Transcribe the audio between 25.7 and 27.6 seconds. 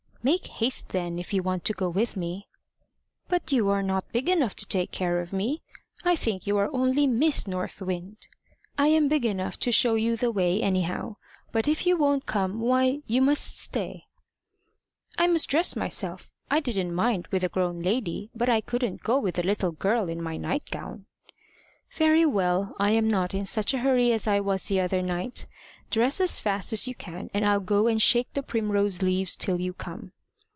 Dress as fast as you can, and I'll